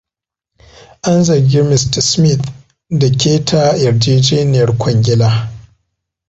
An 1.09 1.23
zargi 1.25 1.61
Mista 1.69 1.99
Smith 2.09 2.45
da 2.99 3.09
keta 3.21 3.61
yarjejeniyar 3.83 4.69
kwangila. 4.79 5.29